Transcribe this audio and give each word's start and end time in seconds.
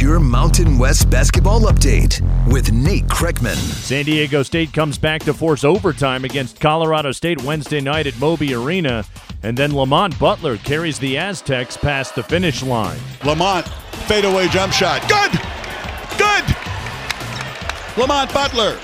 Here's 0.00 0.12
your 0.12 0.20
Mountain 0.20 0.78
West 0.78 1.10
basketball 1.10 1.60
update 1.70 2.22
with 2.50 2.72
Nate 2.72 3.06
Kreckman. 3.06 3.54
San 3.54 4.06
Diego 4.06 4.42
State 4.42 4.72
comes 4.72 4.96
back 4.96 5.22
to 5.24 5.34
force 5.34 5.62
overtime 5.62 6.24
against 6.24 6.58
Colorado 6.58 7.12
State 7.12 7.42
Wednesday 7.42 7.82
night 7.82 8.06
at 8.06 8.18
Moby 8.18 8.54
Arena. 8.54 9.04
And 9.42 9.54
then 9.54 9.76
Lamont 9.76 10.18
Butler 10.18 10.56
carries 10.56 10.98
the 10.98 11.18
Aztecs 11.18 11.76
past 11.76 12.14
the 12.14 12.22
finish 12.22 12.62
line. 12.62 12.98
Lamont, 13.26 13.68
fadeaway 14.08 14.48
jump 14.48 14.72
shot. 14.72 15.02
Good! 15.06 15.32
Good! 16.16 16.56
Lamont 17.98 18.32
Butler. 18.32 18.80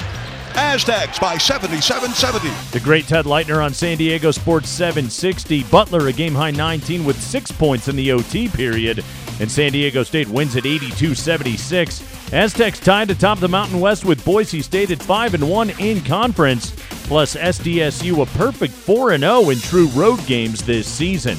Aztecs 0.55 1.19
by 1.19 1.39
77 1.39 2.11
70. 2.11 2.51
The 2.73 2.80
great 2.80 3.07
Ted 3.07 3.25
Leitner 3.25 3.64
on 3.64 3.73
San 3.73 3.96
Diego 3.96 4.30
Sports 4.33 4.69
760. 4.69 5.62
Butler 5.64 6.09
a 6.09 6.12
game 6.12 6.35
high 6.35 6.51
19 6.51 7.07
with 7.07 7.19
six 7.19 7.51
points 7.51 7.89
in 7.89 7.96
the 7.96 8.12
OT 8.12 8.48
period. 8.48 9.03
And 9.41 9.50
San 9.50 9.73
Diego 9.73 10.03
State 10.03 10.29
wins 10.29 10.57
at 10.57 10.66
82 10.66 11.14
76. 11.14 12.33
Aztecs 12.33 12.80
tied 12.80 13.11
atop 13.11 13.38
the 13.38 13.48
Mountain 13.48 13.80
West 13.80 14.05
with 14.05 14.24
Boise 14.24 14.62
State 14.62 14.91
at 14.91 15.02
5 15.02 15.34
and 15.34 15.48
1 15.48 15.70
in 15.78 16.02
conference. 16.02 16.70
Plus, 17.05 17.37
SDSU 17.37 18.23
a 18.23 18.38
perfect 18.38 18.73
4 18.73 19.16
0 19.16 19.51
in 19.51 19.59
true 19.59 19.88
road 19.88 20.25
games 20.27 20.62
this 20.62 20.88
season. 20.88 21.37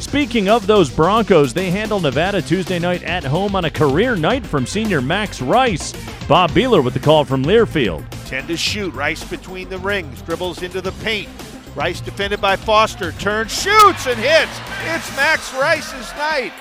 Speaking 0.00 0.48
of 0.48 0.66
those 0.66 0.88
Broncos, 0.88 1.52
they 1.52 1.70
handle 1.70 1.98
Nevada 1.98 2.40
Tuesday 2.40 2.78
night 2.78 3.02
at 3.02 3.24
home 3.24 3.56
on 3.56 3.64
a 3.64 3.70
career 3.70 4.14
night 4.14 4.46
from 4.46 4.64
senior 4.64 5.00
Max 5.02 5.42
Rice. 5.42 5.92
Bob 6.28 6.50
Behler 6.52 6.84
with 6.84 6.94
the 6.94 7.00
call 7.00 7.24
from 7.24 7.44
Learfield. 7.44 8.04
10 8.26 8.46
to 8.46 8.56
shoot. 8.56 8.94
Rice 8.94 9.24
between 9.24 9.68
the 9.68 9.78
rings, 9.78 10.22
dribbles 10.22 10.62
into 10.62 10.80
the 10.80 10.92
paint. 11.02 11.28
Rice 11.74 12.00
defended 12.00 12.40
by 12.40 12.54
Foster, 12.54 13.12
turns, 13.12 13.52
shoots, 13.52 14.06
and 14.06 14.18
hits. 14.18 14.60
It's 14.84 15.14
Max 15.16 15.52
Rice's 15.54 16.10
night. 16.16 16.52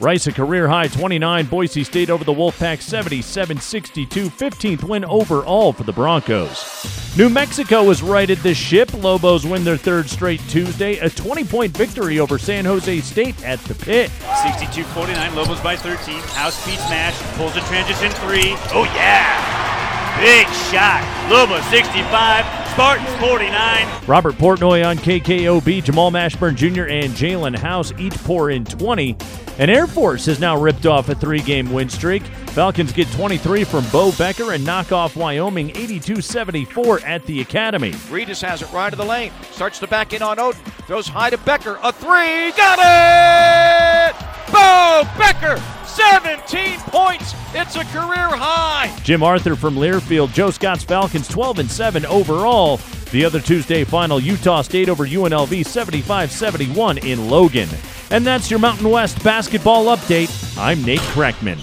Rice 0.00 0.28
a 0.28 0.32
career 0.32 0.68
high 0.68 0.86
29, 0.86 1.46
Boise 1.46 1.82
State 1.82 2.08
over 2.08 2.22
the 2.22 2.32
Wolfpack 2.32 2.80
77 2.80 3.60
62, 3.60 4.30
15th 4.30 4.84
win 4.84 5.04
overall 5.04 5.72
for 5.72 5.82
the 5.82 5.92
Broncos. 5.92 7.16
New 7.16 7.28
Mexico 7.28 7.84
has 7.88 8.00
righted 8.00 8.38
the 8.38 8.54
ship. 8.54 8.92
Lobos 8.94 9.44
win 9.44 9.64
their 9.64 9.76
third 9.76 10.08
straight 10.08 10.40
Tuesday, 10.48 10.98
a 10.98 11.10
20 11.10 11.42
point 11.44 11.76
victory 11.76 12.20
over 12.20 12.38
San 12.38 12.64
Jose 12.64 13.00
State 13.00 13.42
at 13.44 13.58
the 13.64 13.74
pit. 13.74 14.10
62 14.44 14.84
49, 14.84 15.34
Lobos 15.34 15.60
by 15.60 15.74
13. 15.74 16.14
House 16.20 16.64
beats 16.64 16.88
Mash, 16.88 17.20
pulls 17.36 17.56
a 17.56 17.60
transition 17.62 18.10
three. 18.12 18.54
Oh, 18.72 18.84
yeah! 18.94 19.57
Big 20.20 20.48
shot. 20.48 21.28
Lobos 21.30 21.64
65, 21.66 22.44
Spartans 22.72 23.08
49. 23.20 23.86
Robert 24.08 24.34
Portnoy 24.34 24.84
on 24.84 24.96
KKOB, 24.96 25.84
Jamal 25.84 26.10
Mashburn 26.10 26.56
Jr. 26.56 26.88
and 26.88 27.12
Jaelen 27.12 27.56
House 27.56 27.92
each 27.98 28.14
pour 28.24 28.50
in 28.50 28.64
20. 28.64 29.16
And 29.58 29.70
Air 29.70 29.86
Force 29.86 30.26
has 30.26 30.40
now 30.40 30.60
ripped 30.60 30.86
off 30.86 31.08
a 31.08 31.14
three 31.14 31.40
game 31.40 31.72
win 31.72 31.88
streak. 31.88 32.24
Falcons 32.50 32.90
get 32.90 33.06
23 33.12 33.62
from 33.62 33.84
Beau 33.90 34.10
Becker 34.18 34.54
and 34.54 34.64
knock 34.64 34.90
off 34.90 35.14
Wyoming 35.14 35.70
82 35.76 36.20
74 36.20 37.00
at 37.02 37.24
the 37.26 37.40
Academy. 37.40 37.94
Regis 38.10 38.40
has 38.40 38.60
it 38.60 38.72
right 38.72 38.90
to 38.90 38.96
the 38.96 39.04
lane. 39.04 39.30
Starts 39.52 39.78
to 39.78 39.86
back 39.86 40.12
in 40.12 40.22
on 40.22 40.38
Oden. 40.38 40.56
Throws 40.88 41.06
high 41.06 41.30
to 41.30 41.38
Becker. 41.38 41.78
A 41.84 41.92
three. 41.92 42.50
Got 42.56 42.80
it! 42.80 44.16
Beau 44.52 45.04
Becker 45.16 45.77
17 45.98 46.78
points. 46.86 47.34
It's 47.52 47.74
a 47.74 47.84
career 47.86 48.28
high. 48.28 48.96
Jim 49.02 49.22
Arthur 49.22 49.56
from 49.56 49.74
Learfield, 49.74 50.32
Joe 50.32 50.50
Scott's 50.50 50.84
Falcons 50.84 51.26
12 51.26 51.58
and 51.58 51.70
7 51.70 52.06
overall. 52.06 52.78
The 53.10 53.24
other 53.24 53.40
Tuesday 53.40 53.84
final, 53.84 54.20
Utah 54.20 54.62
State 54.62 54.88
over 54.88 55.06
UNLV 55.06 55.66
75 55.66 56.30
71 56.30 56.98
in 56.98 57.28
Logan. 57.28 57.68
And 58.10 58.24
that's 58.24 58.50
your 58.50 58.60
Mountain 58.60 58.88
West 58.88 59.22
basketball 59.24 59.86
update. 59.86 60.30
I'm 60.58 60.82
Nate 60.84 61.00
Kreckman. 61.00 61.60